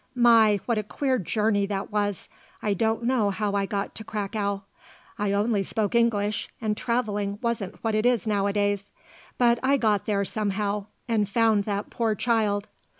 My, 0.15 0.59
what 0.65 0.79
a 0.79 0.83
queer 0.83 1.19
journey 1.19 1.67
that 1.67 1.91
was. 1.91 2.27
I 2.63 2.73
don't 2.73 3.03
know 3.03 3.29
how 3.29 3.51
I 3.53 3.67
got 3.67 3.93
to 3.93 4.03
Cracow. 4.03 4.63
I 5.19 5.31
only 5.31 5.61
spoke 5.61 5.93
English 5.93 6.49
and 6.59 6.75
travelling 6.75 7.37
wasn't 7.43 7.75
what 7.83 7.93
it 7.93 8.07
is 8.07 8.25
nowadays. 8.25 8.91
But 9.37 9.59
I 9.61 9.77
got 9.77 10.07
there 10.07 10.25
somehow 10.25 10.87
and 11.07 11.29
found 11.29 11.65
that 11.65 11.91
poor 11.91 12.15
child. 12.15 12.67